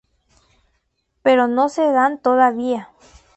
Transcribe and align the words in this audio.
Pero 1.21 1.47
no 1.47 1.69
se 1.69 1.91
dan 1.91 2.19
todavía! 2.19 2.89